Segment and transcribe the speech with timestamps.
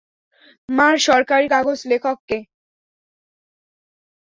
[0.69, 2.37] মার সরকারি কাগজ লেখককে।